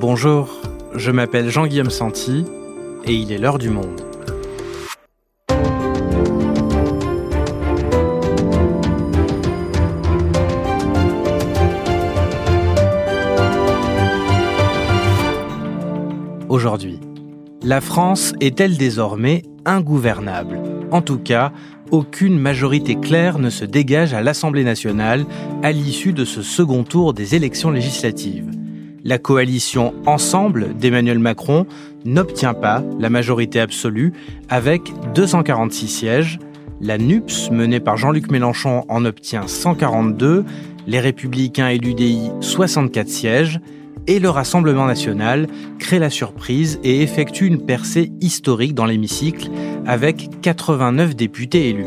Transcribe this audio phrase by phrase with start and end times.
[0.00, 0.60] Bonjour,
[0.94, 2.44] je m'appelle Jean-Guillaume Santi
[3.04, 4.00] et il est l'heure du monde.
[16.48, 17.00] Aujourd'hui,
[17.64, 20.60] la France est-elle désormais ingouvernable?
[20.92, 21.50] En tout cas,
[21.90, 25.26] aucune majorité claire ne se dégage à l'Assemblée nationale
[25.64, 28.57] à l'issue de ce second tour des élections législatives.
[29.04, 31.66] La coalition Ensemble d'Emmanuel Macron
[32.04, 34.12] n'obtient pas la majorité absolue
[34.48, 36.38] avec 246 sièges.
[36.80, 40.44] La NUPS, menée par Jean-Luc Mélenchon, en obtient 142,
[40.86, 43.60] les Républicains et l'UDI 64 sièges,
[44.08, 45.46] et le Rassemblement national
[45.78, 49.50] crée la surprise et effectue une percée historique dans l'hémicycle
[49.86, 51.86] avec 89 députés élus.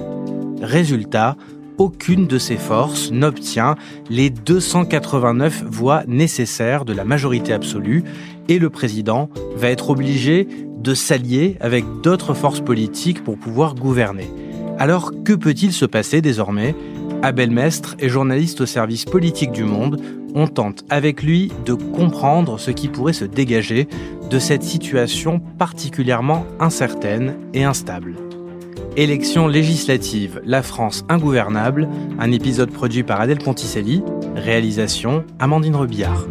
[0.61, 1.35] Résultat,
[1.81, 3.75] aucune de ces forces n'obtient
[4.07, 8.03] les 289 voix nécessaires de la majorité absolue
[8.49, 14.29] et le président va être obligé de s'allier avec d'autres forces politiques pour pouvoir gouverner.
[14.77, 16.75] Alors que peut-il se passer désormais?
[17.23, 19.99] Abel Mestre est journaliste au service politique du Monde.
[20.35, 23.87] On tente avec lui de comprendre ce qui pourrait se dégager
[24.29, 28.30] de cette situation particulièrement incertaine et instable.
[28.97, 31.87] Élections législatives, la France ingouvernable,
[32.19, 34.03] un épisode produit par Adèle Ponticelli,
[34.35, 36.27] réalisation Amandine Rebillard.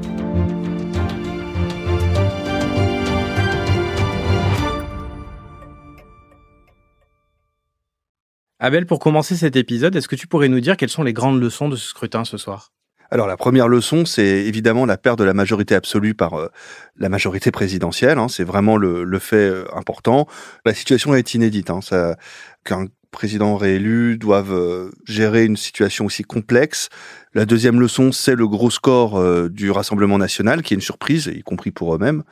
[8.58, 11.40] Abel, pour commencer cet épisode, est-ce que tu pourrais nous dire quelles sont les grandes
[11.40, 12.72] leçons de ce scrutin ce soir?
[13.10, 16.48] Alors la première leçon, c'est évidemment la perte de la majorité absolue par euh,
[16.96, 18.18] la majorité présidentielle.
[18.18, 20.28] Hein, c'est vraiment le, fait euh, important.
[20.64, 21.70] La situation est inédite.
[21.70, 22.16] Hein, ça,
[23.10, 26.88] président réélu doivent euh, gérer une situation aussi complexe.
[27.34, 31.30] La deuxième leçon, c'est le gros score euh, du Rassemblement national, qui est une surprise,
[31.32, 32.22] y compris pour eux-mêmes.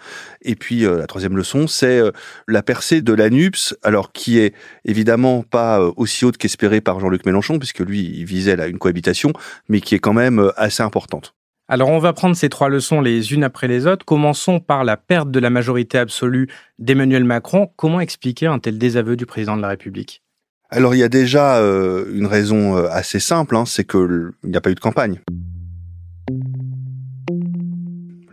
[0.42, 2.00] Et puis euh, la troisième leçon, c'est
[2.46, 4.54] la percée de l'ANUPS, alors qui est
[4.84, 9.32] évidemment pas aussi haute qu'espérée par Jean-Luc Mélenchon, puisque lui, il visait une cohabitation,
[9.69, 11.34] mais qui est quand même assez importante.
[11.70, 14.06] Alors on va prendre ces trois leçons les unes après les autres.
[14.06, 16.48] Commençons par la perte de la majorité absolue
[16.78, 17.70] d'Emmanuel Macron.
[17.76, 20.22] Comment expliquer un tel désaveu du président de la République?
[20.70, 24.56] Alors il y a déjà euh, une raison euh, assez simple, hein, c'est qu'il n'y
[24.56, 25.20] a pas eu de campagne.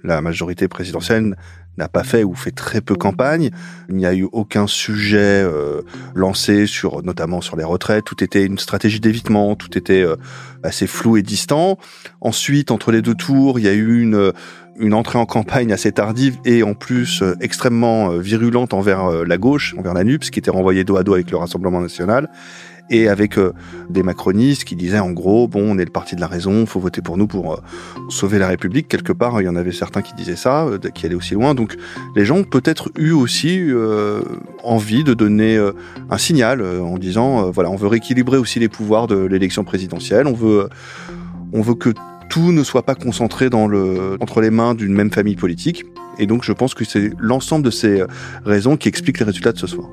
[0.04, 1.36] La majorité présidentielle
[1.78, 3.50] n'a pas fait ou fait très peu campagne.
[3.90, 5.82] Il n'y a eu aucun sujet euh,
[6.14, 8.06] lancé sur, notamment sur les retraites.
[8.06, 9.56] Tout était une stratégie d'évitement.
[9.56, 10.06] Tout était
[10.64, 11.78] assez flou et distant.
[12.22, 14.32] Ensuite, entre les deux tours, il y a eu une
[14.78, 19.26] une entrée en campagne assez tardive et en plus euh, extrêmement euh, virulente envers euh,
[19.26, 22.30] la gauche, envers la NUPS, qui était renvoyée dos à dos avec le Rassemblement national,
[22.92, 23.40] et avec
[23.90, 26.80] des macronistes qui disaient en gros, bon, on est le parti de la raison, faut
[26.80, 27.60] voter pour nous pour
[28.10, 28.88] sauver la République.
[28.88, 31.56] Quelque part, il y en avait certains qui disaient ça, qui allaient aussi loin.
[31.56, 31.78] Donc,
[32.16, 33.72] les gens ont peut-être eu aussi
[34.64, 35.58] envie de donner
[36.12, 40.34] un signal en disant, voilà, on veut rééquilibrer aussi les pouvoirs de l'élection présidentielle, on
[40.34, 40.70] veut,
[41.54, 41.90] on veut que
[42.30, 45.86] tout ne soit pas concentré entre les mains d'une même famille politique.
[46.18, 48.04] Et donc je pense que c'est l'ensemble de ces
[48.46, 49.90] raisons qui expliquent les résultats de ce soir.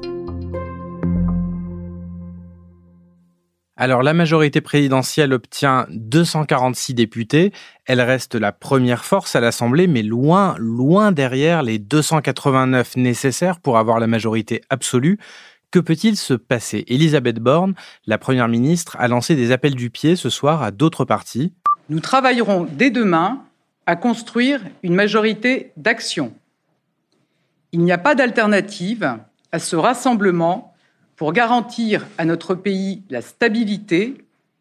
[3.76, 7.52] Alors la majorité présidentielle obtient 246 députés,
[7.86, 13.78] elle reste la première force à l'Assemblée, mais loin, loin derrière les 289 nécessaires pour
[13.78, 15.18] avoir la majorité absolue.
[15.72, 16.84] Que peut-il se passer?
[16.86, 17.74] Elisabeth Borne,
[18.06, 21.52] la Première ministre, a lancé des appels du pied ce soir à d'autres partis.
[21.92, 23.44] Nous travaillerons dès demain
[23.84, 26.32] à construire une majorité d'action.
[27.72, 29.18] Il n'y a pas d'alternative
[29.52, 30.74] à ce rassemblement
[31.16, 34.16] pour garantir à notre pays la stabilité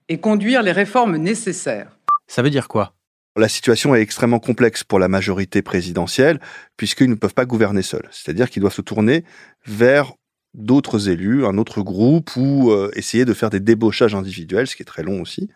[0.09, 1.97] et conduire les réformes nécessaires.
[2.27, 2.95] Ça veut dire quoi?
[3.37, 6.41] La situation est extrêmement complexe pour la majorité présidentielle
[6.75, 8.09] puisqu'ils ne peuvent pas gouverner seuls.
[8.11, 9.23] C'est-à-dire qu'ils doivent se tourner
[9.65, 10.11] vers
[10.53, 14.83] d'autres élus, un autre groupe, ou euh, essayer de faire des débauchages individuels, ce qui
[14.83, 15.49] est très long aussi,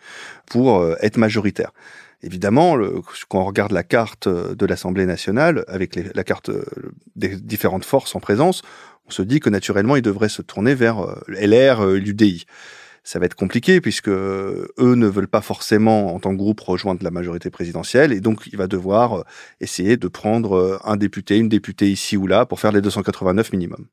[0.45, 1.71] pour euh, être majoritaire.
[2.23, 6.49] Évidemment, le, quand on regarde la carte euh, de l'Assemblée nationale, avec la carte
[7.15, 8.61] des différentes forces en présence,
[9.07, 12.45] on se dit que naturellement, ils devraient se tourner vers LR, l'UDI.
[13.03, 17.03] Ça va être compliqué puisque eux ne veulent pas forcément, en tant que groupe, rejoindre
[17.03, 19.25] la majorité présidentielle, et donc il va devoir
[19.61, 23.85] essayer de prendre un député, une députée ici ou là pour faire les 289 minimum.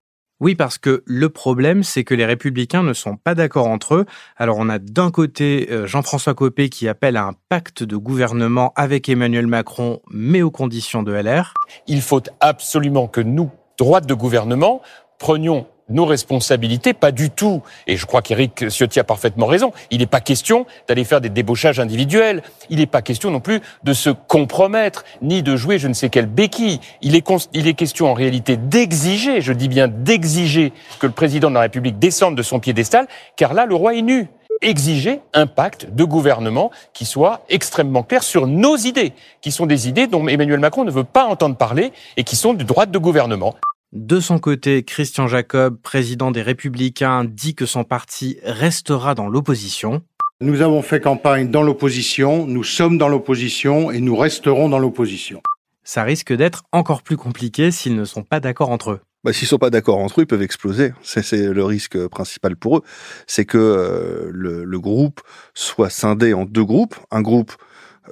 [0.43, 4.07] Oui, parce que le problème, c'est que les républicains ne sont pas d'accord entre eux.
[4.37, 8.73] Alors on a d'un côté euh, Jean-François Copé qui appelle à un pacte de gouvernement
[8.75, 11.55] avec Emmanuel Macron, mais aux conditions de LR.
[11.87, 14.83] Il faut absolument que nous, droite de gouvernement,
[15.21, 17.63] prenions nos responsabilités, pas du tout.
[17.87, 19.73] Et je crois qu'Éric Ciotti a parfaitement raison.
[19.91, 22.43] Il n'est pas question d'aller faire des débauchages individuels.
[22.71, 26.09] Il n'est pas question non plus de se compromettre, ni de jouer je ne sais
[26.09, 26.81] quelle béquille.
[27.01, 31.51] Il est, il est question en réalité d'exiger, je dis bien d'exiger, que le président
[31.51, 33.07] de la République descende de son piédestal,
[33.37, 34.29] car là, le roi est nu
[34.61, 39.89] exiger un pacte de gouvernement qui soit extrêmement clair sur nos idées, qui sont des
[39.89, 42.99] idées dont Emmanuel Macron ne veut pas entendre parler et qui sont du droit de
[42.99, 43.55] gouvernement.
[43.93, 50.01] De son côté, Christian Jacob, président des Républicains, dit que son parti restera dans l'opposition.
[50.41, 55.43] Nous avons fait campagne dans l'opposition, nous sommes dans l'opposition et nous resterons dans l'opposition.
[55.85, 59.01] Ça risque d'être encore plus compliqué s'ils ne sont pas d'accord entre eux.
[59.25, 60.95] Bah, S'ils sont pas d'accord entre eux, ils peuvent exploser.
[61.03, 62.83] C'est le risque principal pour eux.
[63.27, 65.21] C'est que euh, le, le, groupe
[65.53, 66.97] soit scindé en deux groupes.
[67.11, 67.53] Un groupe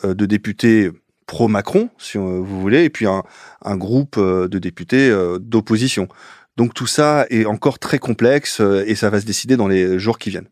[0.04, 0.90] euh, de députés
[1.30, 6.08] pro-Macron, si vous voulez, et puis un, groupe euh, de députés euh, d'opposition.
[6.56, 9.96] Donc tout ça est encore très complexe euh, et ça va se décider dans les
[10.00, 10.48] jours qui viennent.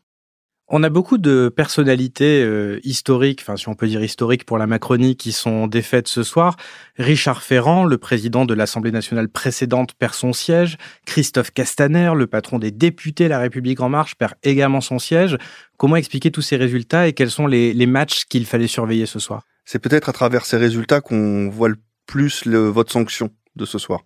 [0.69, 2.47] On a beaucoup de personnalités
[2.85, 6.57] historiques, enfin si on peut dire historiques pour la Macronie, qui sont défaites ce soir.
[6.99, 10.77] Richard Ferrand, le président de l'Assemblée nationale précédente, perd son siège.
[11.07, 15.39] Christophe Castaner, le patron des députés La République en marche, perd également son siège.
[15.79, 19.45] Comment expliquer tous ces résultats et quels sont les matchs qu'il fallait surveiller ce soir?
[19.69, 21.77] C'est peut-être à travers ces résultats qu'on voit le
[22.07, 24.01] plus le vote sanction de ce soir.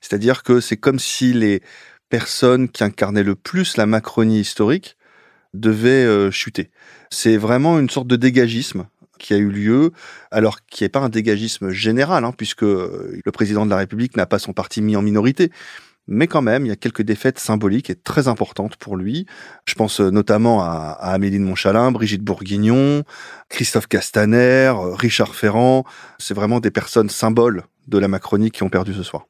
[0.00, 1.62] C'est-à-dire que c'est comme si les
[2.08, 4.96] personnes qui incarnaient le plus la Macronie historique
[5.52, 6.72] devaient euh, chuter.
[7.10, 8.88] C'est vraiment une sorte de dégagisme
[9.20, 9.92] qui a eu lieu,
[10.32, 14.16] alors qui n'est pas un dégagisme général, hein, puisque euh, le président de la République
[14.16, 15.52] n'a pas son parti mis en minorité,
[16.06, 19.26] mais quand même, il y a quelques défaites symboliques et très importantes pour lui.
[19.66, 23.04] Je pense euh, notamment à, à Amélie de Montchalin, Brigitte Bourguignon,
[23.48, 25.84] Christophe Castaner, euh, Richard Ferrand.
[26.18, 29.26] C'est vraiment des personnes symboles de la Macronie qui ont perdu ce soir.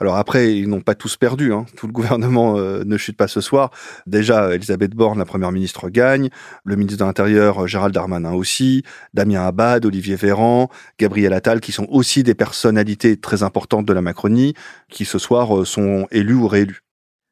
[0.00, 1.52] Alors après, ils n'ont pas tous perdu.
[1.52, 1.66] Hein.
[1.76, 3.70] Tout le gouvernement euh, ne chute pas ce soir.
[4.06, 6.28] Déjà, Elisabeth Borne, la première ministre, gagne.
[6.64, 8.82] Le ministre de l'Intérieur, euh, Gérald Darmanin aussi.
[9.12, 10.68] Damien Abad, Olivier Véran,
[10.98, 14.54] Gabriel Attal, qui sont aussi des personnalités très importantes de la Macronie,
[14.90, 16.80] qui ce soir euh, sont élus ou réélus.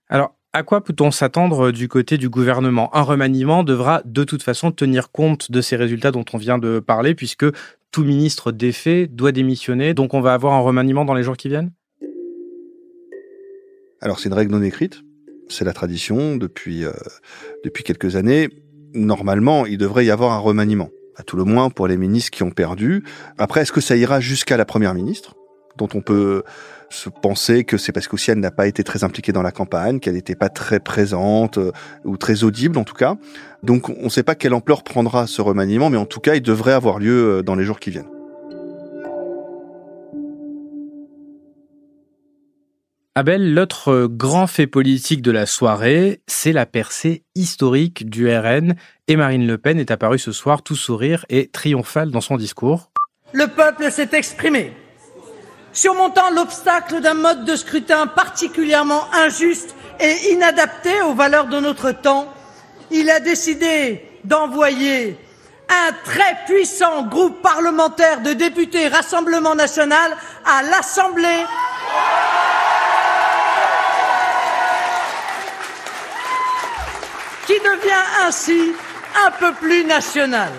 [0.09, 2.95] Alors, à quoi peut-on s'attendre du côté du gouvernement?
[2.95, 6.79] Un remaniement devra de toute façon tenir compte de ces résultats dont on vient de
[6.79, 7.47] parler, puisque
[7.91, 9.95] tout ministre défait doit démissionner.
[9.95, 11.73] Donc on va avoir un remaniement dans les jours qui viennent?
[14.03, 15.03] Alors c'est une règle non écrite,
[15.49, 16.93] c'est la tradition depuis, euh,
[17.65, 18.51] depuis quelques années.
[18.95, 22.43] Normalement, il devrait y avoir un remaniement, à tout le moins pour les ministres qui
[22.43, 23.05] ont perdu.
[23.39, 25.35] Après, est-ce que ça ira jusqu'à la première ministre
[25.79, 26.43] dont on peut
[26.91, 30.01] se penser que c'est parce qu'aussi elle n'a pas été très impliquée dans la campagne,
[30.01, 31.73] qu'elle n'était pas très présente euh,
[32.05, 33.17] ou très audible en tout cas?
[33.63, 36.43] Donc on ne sait pas quelle ampleur prendra ce remaniement, mais en tout cas il
[36.43, 38.12] devrait avoir lieu euh, dans les jours qui viennent.
[43.15, 48.75] Abel, l'autre grand fait politique de la soirée, c'est la percée historique du RN
[49.07, 52.91] et Marine Le Pen est apparue ce soir tout sourire et triomphale dans son discours.
[53.35, 54.73] Le peuple s'est exprimé.
[55.75, 62.33] Surmontant l'obstacle d'un mode de scrutin particulièrement injuste et inadapté aux valeurs de notre temps,
[62.91, 65.19] il a décidé d'envoyer
[65.69, 70.17] un très puissant groupe parlementaire de députés Rassemblement national
[70.47, 71.45] à l'Assemblée
[77.47, 78.73] qui devient ainsi
[79.27, 80.51] un peu plus national.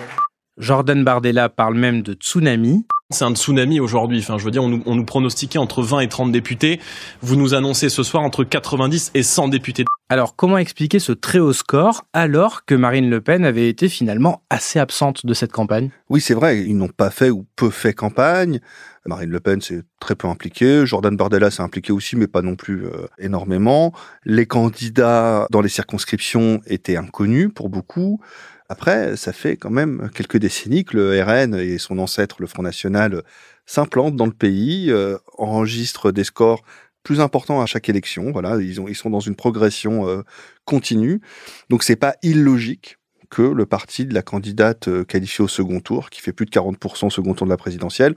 [0.58, 2.86] Jordan Bardella parle même de tsunami.
[3.10, 4.20] C'est un tsunami aujourd'hui.
[4.20, 6.80] Enfin, je veux dire, on nous, on nous, pronostiquait entre 20 et 30 députés.
[7.22, 9.84] Vous nous annoncez ce soir entre 90 et 100 députés.
[10.14, 14.44] Alors, comment expliquer ce très haut score alors que Marine Le Pen avait été finalement
[14.48, 15.90] assez absente de cette campagne?
[16.08, 18.60] Oui, c'est vrai, ils n'ont pas fait ou peu fait campagne.
[19.06, 20.86] Marine Le Pen s'est très peu impliquée.
[20.86, 23.92] Jordan Bardella s'est impliqué aussi, mais pas non plus euh, énormément.
[24.24, 28.20] Les candidats dans les circonscriptions étaient inconnus pour beaucoup.
[28.68, 32.62] Après, ça fait quand même quelques décennies que le RN et son ancêtre, le Front
[32.62, 33.24] National,
[33.66, 36.62] s'implantent dans le pays, euh, enregistrent des scores
[37.04, 38.32] plus importants à chaque élection.
[38.32, 40.22] Voilà, ils, ont, ils sont dans une progression euh,
[40.64, 41.20] continue.
[41.70, 42.98] Donc c'est pas illogique
[43.30, 46.50] que le parti de la candidate euh, qualifiée au second tour, qui fait plus de
[46.50, 48.14] 40% au second tour de la présidentielle,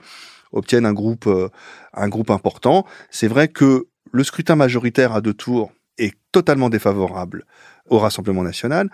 [0.51, 1.49] obtienne un groupe, euh,
[1.93, 2.85] un groupe important.
[3.11, 7.45] C'est vrai que le scrutin majoritaire à deux tours est totalement défavorable
[7.89, 8.89] au Rassemblement national.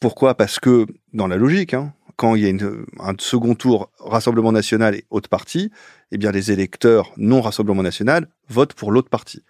[0.00, 0.34] Pourquoi?
[0.34, 2.66] Parce que, dans la logique, hein, quand il y a
[3.00, 5.70] un second tour Rassemblement national et autre parti,
[6.10, 9.42] eh bien les électeurs non Rassemblement national votent pour l'autre parti.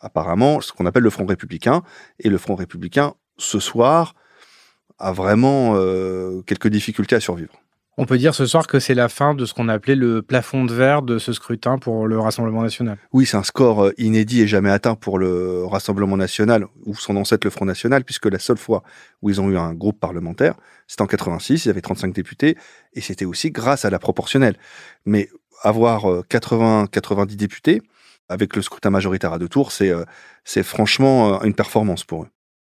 [0.00, 1.82] Apparemment, ce qu'on appelle le Front républicain.
[2.20, 4.14] Et le Front républicain, ce soir,
[4.98, 7.52] a vraiment euh, quelques difficultés à survivre.
[8.00, 10.64] On peut dire ce soir que c'est la fin de ce qu'on appelait le plafond
[10.64, 12.96] de verre de ce scrutin pour le Rassemblement national.
[13.12, 17.16] Oui, c'est un score euh, inédit et jamais atteint pour le Rassemblement national ou son
[17.16, 18.84] ancêtre le Front national, puisque la seule fois
[19.20, 20.54] où ils ont eu un groupe parlementaire,
[20.86, 22.56] c'était en 86, ils avaient 35 députés,
[22.94, 24.54] et c'était aussi grâce à la proportionnelle.
[25.04, 25.28] Mais
[25.64, 27.82] avoir 80, euh, 90 députés,
[28.28, 30.04] avec le scrutin majoritaire à deux tours, c'est euh,
[30.44, 32.28] c'est franchement une performance pour eux.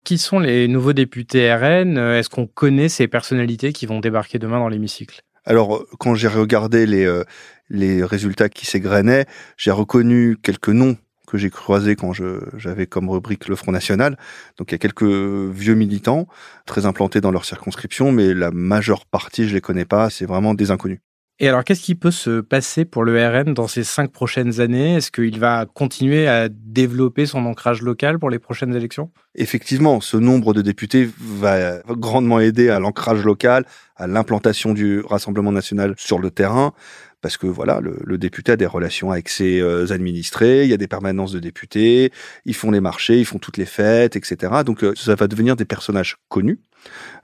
[0.09, 4.59] Qui sont les nouveaux députés RN Est-ce qu'on connaît ces personnalités qui vont débarquer demain
[4.59, 5.21] dans l'hémicycle?
[5.45, 7.25] Alors, quand j'ai regardé les, euh,
[7.69, 9.27] les résultats qui s'égrenaient,
[9.59, 10.97] j'ai reconnu quelques noms
[11.27, 12.13] que j'ai croisés quand
[12.57, 14.17] j'avais comme rubrique le Front National.
[14.57, 16.27] Donc il y a quelques vieux militants
[16.65, 20.55] très implantés dans leur circonscription, mais la majeure partie, je les connais pas, c'est vraiment
[20.55, 21.01] des inconnus.
[21.41, 24.97] Et alors, qu'est-ce qui peut se passer pour le RN dans ces cinq prochaines années?
[24.97, 29.13] Est-ce qu'il va continuer à développer son ancrage local pour les prochaines élections?
[29.37, 35.53] Effectivement, ce nombre de députés va grandement aider à l'ancrage local, à l'implantation du Rassemblement
[35.53, 36.73] national sur le terrain,
[37.21, 40.77] parce que voilà, le, député a des relations avec ses euh, administrés, il y a
[40.77, 42.13] des permanences de députés,
[42.47, 44.63] ils font les marchés, ils font toutes les fêtes, etc.
[44.65, 46.61] Donc euh, ça va devenir des personnages connus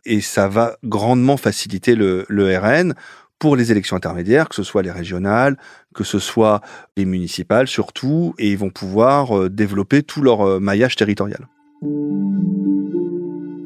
[0.05, 2.95] et ça va grandement faciliter le, le RN
[3.39, 5.57] pour les élections intermédiaires, que ce soit les régionales,
[5.95, 6.61] que ce soit
[6.97, 11.49] les municipales surtout, et ils vont pouvoir euh, développer tout leur euh, maillage territorial.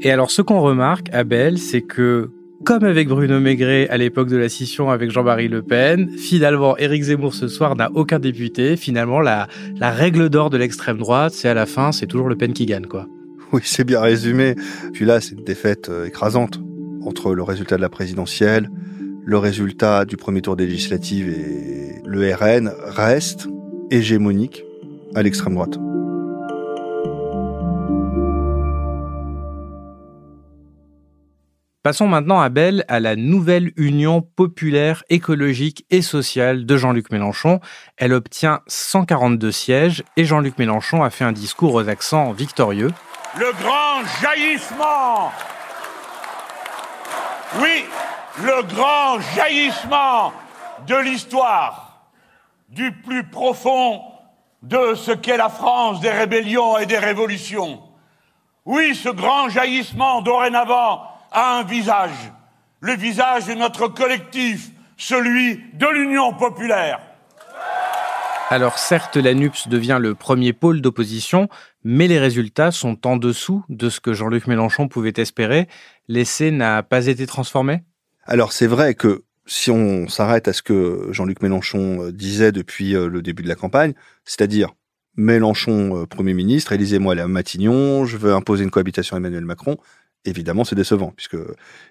[0.00, 2.30] Et alors ce qu'on remarque, Abel, c'est que
[2.64, 7.04] comme avec Bruno Maigret à l'époque de la scission avec Jean-Marie Le Pen, finalement Éric
[7.04, 8.76] Zemmour ce soir n'a aucun député.
[8.76, 9.46] Finalement, la,
[9.76, 12.66] la règle d'or de l'extrême droite, c'est à la fin, c'est toujours Le Pen qui
[12.66, 13.06] gagne, quoi.
[13.52, 14.56] Oui, c'est bien résumé.
[14.92, 16.60] Puis là, c'est une défaite euh, écrasante
[17.02, 18.68] entre le résultat de la présidentielle,
[19.28, 23.46] le résultat du premier tour des législatives et le RN reste
[23.90, 24.64] hégémonique
[25.14, 25.76] à l'extrême droite.
[31.82, 37.60] Passons maintenant, à Belle, à la nouvelle Union populaire, écologique et sociale de Jean-Luc Mélenchon.
[37.98, 42.92] Elle obtient 142 sièges et Jean-Luc Mélenchon a fait un discours aux accents victorieux.
[43.38, 45.32] Le grand jaillissement
[47.60, 47.84] Oui,
[48.42, 50.32] le grand jaillissement
[50.86, 52.10] de l'histoire,
[52.68, 54.02] du plus profond
[54.62, 57.82] de ce qu'est la France des rébellions et des révolutions.
[58.64, 61.02] Oui, ce grand jaillissement dorénavant
[61.32, 62.32] a un visage,
[62.80, 67.00] le visage de notre collectif, celui de l'Union populaire.
[68.50, 71.48] Alors certes, la NUPS devient le premier pôle d'opposition,
[71.84, 75.68] mais les résultats sont en dessous de ce que Jean-Luc Mélenchon pouvait espérer.
[76.08, 77.82] L'essai n'a pas été transformé?
[78.28, 82.94] Alors c'est vrai que si on s'arrête à ce que Jean-Luc Mélenchon euh, disait depuis
[82.94, 83.94] euh, le début de la campagne,
[84.26, 84.74] c'est-à-dire
[85.16, 89.78] Mélenchon euh, Premier ministre, élisez-moi à Matignon, je veux imposer une cohabitation à Emmanuel Macron,
[90.26, 91.38] évidemment c'est décevant puisque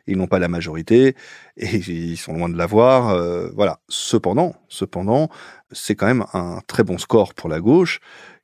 [0.06, 1.16] ils n'ont pas la majorité
[1.58, 3.18] et ils sont loin de l'avoir.
[3.56, 3.80] voilà.
[3.90, 5.30] Cependant, cependant,
[5.72, 8.00] c'est quand même un très bon score pour la gauche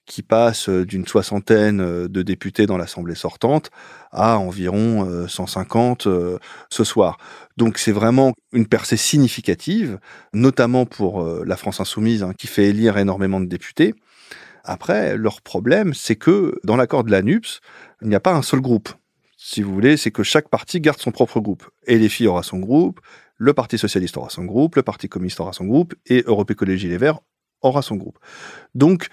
[0.05, 3.69] qui passe euh, d'une soixantaine euh, de députés dans l'Assemblée sortante
[4.11, 6.37] à environ 150 euh,
[6.69, 7.17] ce soir.
[7.57, 9.99] Donc c'est vraiment une percée significative,
[10.33, 13.95] notamment pour la France insoumise, hein, qui fait élire énormément de députés.
[14.63, 17.59] Après, leur problème, c'est que dans l'accord de la NUPS,
[18.01, 18.89] il n'y a pas un seul groupe.
[19.35, 21.67] Si vous voulez, c'est que chaque parti garde son propre groupe.
[21.85, 23.01] Et les filles aura son groupe,
[23.37, 26.87] le Parti socialiste aura son groupe, le Parti communiste aura son groupe, et Europe Écologie
[26.87, 27.19] Les Verts
[27.61, 28.19] aura son groupe.
[28.75, 29.07] Donc,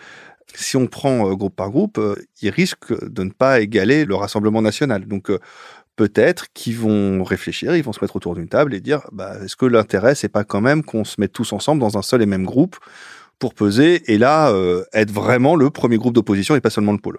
[0.54, 4.14] si on prend euh, groupe par groupe, euh, ils risquent de ne pas égaler le
[4.14, 5.06] Rassemblement national.
[5.06, 5.38] Donc euh,
[5.96, 9.56] peut-être qu'ils vont réfléchir, ils vont se mettre autour d'une table et dire bah, est-ce
[9.56, 12.26] que l'intérêt, c'est pas quand même qu'on se mette tous ensemble dans un seul et
[12.26, 12.76] même groupe
[13.38, 14.54] pour peser et là
[14.92, 17.18] être vraiment le premier groupe d'opposition et pas seulement le pôle?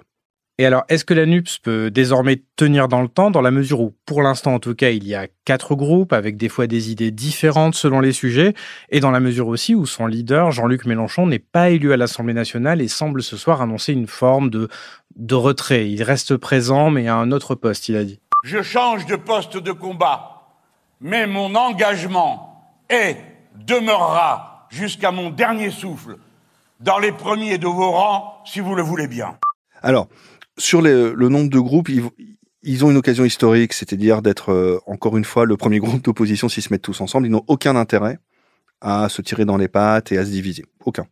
[0.62, 3.80] Et alors, est-ce que la NUPS peut désormais tenir dans le temps, dans la mesure
[3.80, 6.91] où, pour l'instant en tout cas, il y a quatre groupes avec des fois des
[6.91, 8.53] idées différentes selon les sujets,
[8.89, 12.36] et dans la mesure aussi où son leader, Jean-Luc Mélenchon, n'est pas élu à l'Assemblée
[12.36, 14.70] nationale et semble ce soir annoncer une forme de,
[15.15, 15.89] de retrait?
[15.89, 18.20] Il reste présent, mais à un autre poste, il a dit.
[18.44, 20.44] Je change de poste de combat,
[21.00, 23.18] mais mon engagement est,
[23.65, 26.18] demeurera jusqu'à mon dernier souffle,
[26.82, 29.39] dans les premiers de vos rangs, si vous le voulez bien.
[29.84, 30.08] Alors,
[30.62, 31.89] sur le nombre de groupes,
[32.63, 36.50] ils, ont une occasion historique, c'est-à-dire d'être euh, encore une fois le premier groupe d'opposition
[36.50, 37.27] s'ils se mettent tous ensemble.
[37.27, 38.20] Ils n'ont aucun intérêt
[38.80, 40.65] à se tirer dans les pattes et à se diviser.
[40.86, 41.06] Aucun.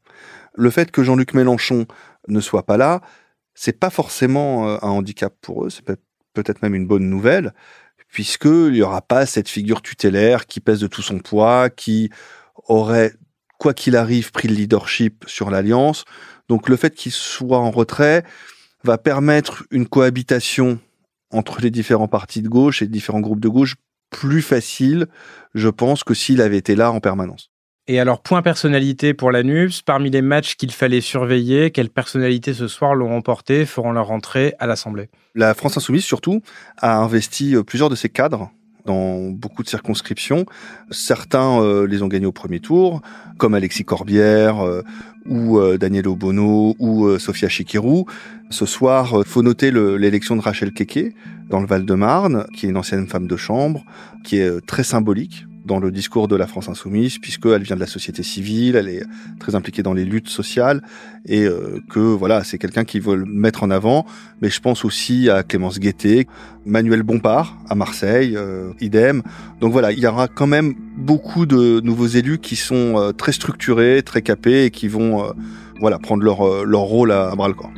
[0.56, 1.86] Le fait que Jean-Luc Mélenchon
[2.28, 3.02] ne soit pas là,
[3.54, 5.86] c'est pas forcément euh, un handicap pour eux, c'est
[6.34, 7.54] peut-être même une bonne nouvelle,
[8.08, 12.10] puisqu'il n'y aura pas cette figure tutélaire qui pèse de tout son poids, qui
[12.68, 13.14] aurait,
[13.58, 16.06] quoi qu'il arrive, pris le leadership sur l'alliance.
[16.48, 18.24] Donc le fait qu'il soit en retrait,
[18.84, 20.80] va permettre une cohabitation
[21.32, 23.76] entre les différents partis de gauche et différents groupes de gauche
[24.10, 25.08] plus facile,
[25.54, 27.52] je pense, que s'il avait été là en permanence.
[27.88, 32.54] Et alors, point personnalité pour la NUPS, parmi les matchs qu'il fallait surveiller, quelles personnalités
[32.54, 35.10] ce soir l'ont remporté, feront leur entrée à l'Assemblée?
[35.34, 36.44] La France Insoumise, surtout,
[36.78, 38.52] a investi euh, plusieurs de ses cadres
[38.86, 40.46] dans beaucoup de circonscriptions.
[40.92, 43.02] Certains euh, les ont gagnés au premier tour,
[43.38, 44.82] comme Alexis Corbière euh,
[45.26, 48.08] ou Daniel Obono ou Sophia Chikirou.
[48.50, 51.14] Ce soir, faut noter l'élection de Rachel Keke
[51.50, 53.84] dans le Val-de-Marne, qui est une ancienne femme de chambre,
[54.24, 57.88] qui est très symbolique dans le discours de la France insoumise, puisqu'elle vient de la
[57.88, 59.04] société civile, elle est
[59.40, 60.82] très impliquée dans les luttes sociales,
[61.26, 64.06] et euh, que voilà, c'est quelqu'un qui veut le mettre en avant.
[64.42, 66.26] Mais je pense aussi à Clémence Guettet,
[66.66, 69.22] Manuel Bompard à Marseille, euh, idem.
[69.62, 73.32] Donc voilà, il y aura quand même beaucoup de nouveaux élus qui sont euh, très
[73.32, 75.32] structurés, très capés, et qui vont
[75.80, 77.72] voilà prendre leur, leur rôle à, à bras le corps.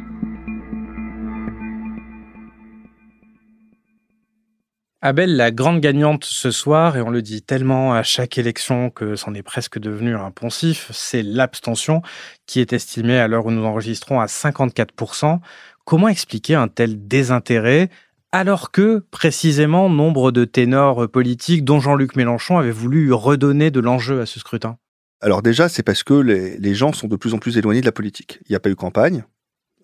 [5.04, 9.16] Abel, la grande gagnante ce soir, et on le dit tellement à chaque élection que
[9.16, 12.04] c'en est presque devenu un poncif, c'est l'abstention
[12.46, 15.40] qui est estimée à l'heure où nous enregistrons à 54%.
[15.86, 17.90] Comment expliquer un tel désintérêt
[18.32, 24.22] alors que, précisément, nombre de ténors politiques, dont Jean-Luc Mélenchon, avait voulu redonner de l'enjeu
[24.22, 24.78] à ce scrutin?
[25.20, 27.88] Alors déjà, c'est parce que les, les gens sont de plus en plus éloignés de
[27.88, 28.38] la politique.
[28.48, 29.24] Il n'y a pas eu campagne,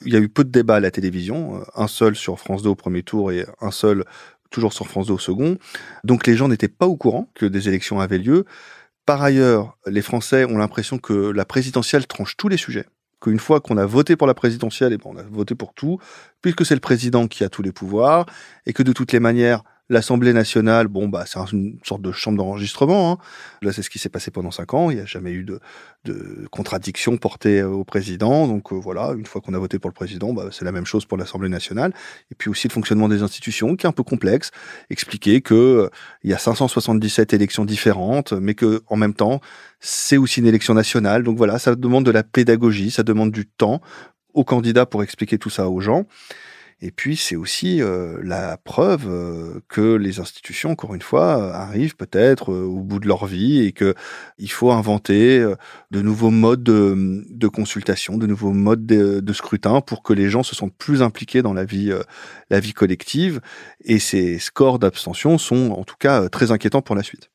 [0.06, 2.70] il y a eu peu de débats à la télévision, un seul sur France 2
[2.70, 4.06] au premier tour et un seul
[4.50, 5.58] toujours sur France 2 au second.
[6.04, 8.46] Donc les gens n'étaient pas au courant que des élections avaient lieu.
[9.06, 12.86] Par ailleurs, les Français ont l'impression que la présidentielle tranche tous les sujets.
[13.22, 15.98] Qu'une fois qu'on a voté pour la présidentielle, eh ben on a voté pour tout,
[16.42, 18.26] puisque c'est le président qui a tous les pouvoirs,
[18.66, 22.38] et que de toutes les manières, L'Assemblée nationale, bon, bah, c'est une sorte de chambre
[22.38, 23.14] d'enregistrement.
[23.14, 23.18] Hein.
[23.62, 24.90] Là, c'est ce qui s'est passé pendant cinq ans.
[24.90, 25.62] Il n'y a jamais eu de,
[26.04, 28.48] de contradiction portée au président.
[28.48, 30.86] Donc euh, voilà, une fois qu'on a voté pour le président, bah, c'est la même
[30.86, 31.94] chose pour l'Assemblée nationale.
[32.32, 34.52] Et puis aussi le fonctionnement des institutions, qui est un peu complexe.
[34.90, 35.90] Expliquer que euh,
[36.24, 39.40] il y a 577 élections différentes, mais que en même temps,
[39.80, 41.24] c'est aussi une élection nationale.
[41.24, 43.82] Donc voilà, ça demande de la pédagogie, ça demande du temps
[44.34, 46.06] aux candidats pour expliquer tout ça aux gens.
[46.80, 51.96] Et puis c'est aussi euh, la preuve euh, que les institutions, encore une fois, arrivent
[51.96, 53.96] peut-être au bout de leur vie et que
[54.38, 55.40] il faut inventer
[55.92, 60.56] de nouveaux modes de, consultation, de nouveaux modes de, scrutin pour que les gens se
[60.56, 61.92] sentent plus impliqués dans la vie,
[62.50, 63.42] la vie collective.
[63.84, 67.32] Et ces scores d'abstention sont en tout cas très inquiétants pour la suite.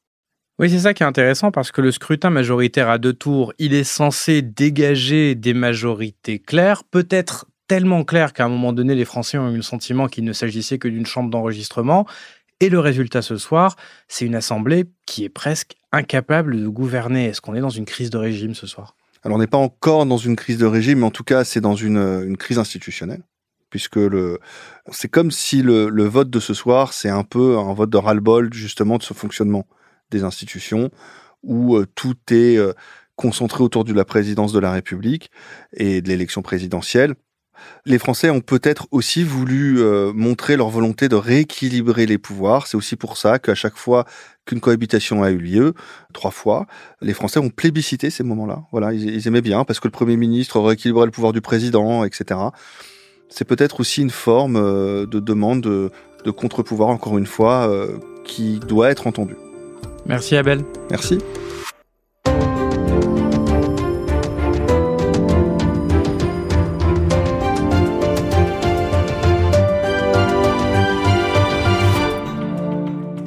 [0.59, 3.75] Oui, c'est ça qui est intéressant parce que le scrutin majoritaire à deux tours, il
[3.75, 9.39] est censé dégager des majorités claires, peut-être tellement clair qu'à un moment donné, les Français
[9.39, 12.07] ont eu le sentiment qu'il ne s'agissait que d'une chambre d'enregistrement.
[12.61, 13.77] Et le résultat ce soir,
[14.09, 17.29] c'est une assemblée qui est presque incapable de gouverner.
[17.29, 18.95] Est-ce qu'on est dans une crise de régime ce soir?
[19.25, 21.63] Alors on n'est pas encore dans une crise de régime, mais en tout cas c'est
[21.63, 23.23] dans une, crise institutionnelle
[23.71, 24.01] puisque
[24.91, 27.97] c'est comme si le, le, vote de ce soir, c'est un peu un vote de
[27.97, 29.67] ras-le-bol justement de ce fonctionnement
[30.11, 30.91] des institutions
[31.43, 32.75] où euh, tout est euh,
[33.17, 35.31] concentré autour de la présidence de la République
[35.73, 37.15] et de l'élection présidentielle.
[37.85, 42.67] Les Français ont peut-être aussi voulu euh, montrer leur volonté de rééquilibrer les pouvoirs.
[42.67, 44.05] C'est aussi pour ça qu'à chaque fois
[44.45, 45.75] qu'une cohabitation a eu lieu,
[46.13, 46.67] trois fois,
[47.01, 48.63] les Français ont plébiscité ces moments-là.
[48.73, 52.41] Voilà, ils, aimaient bien parce que le Premier ministre rééquilibrait le pouvoir du président, etc.
[53.29, 55.91] C'est peut-être aussi une forme euh, de demande de,
[56.25, 59.37] de contre-pouvoir, encore une fois, euh, qui doit être entendue.
[60.07, 60.65] Merci Abel.
[60.91, 61.19] Merci.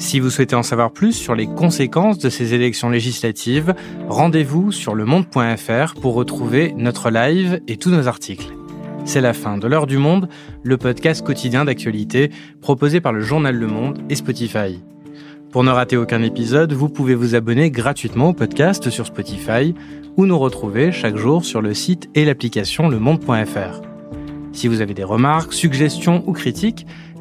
[0.06, 3.74] Si vous souhaitez en savoir plus sur les conséquences de ces élections législatives,
[4.08, 8.54] rendez-vous sur lemonde.fr pour retrouver notre live et tous nos articles.
[9.04, 10.30] C'est la fin de l'heure du monde,
[10.62, 12.30] le podcast quotidien d'actualité
[12.62, 14.80] proposé par le journal Le Monde et Spotify.
[15.52, 19.74] Pour ne rater aucun épisode, vous pouvez vous abonner gratuitement au podcast sur Spotify
[20.18, 23.82] ou nous retrouver chaque jour sur le site et l'application lemonde.fr.
[24.56, 26.86] Si vous avez des remarques, suggestions ou critiques,